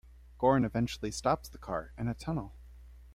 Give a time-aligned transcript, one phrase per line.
[0.39, 2.55] Goran eventually stops the car in a tunnel.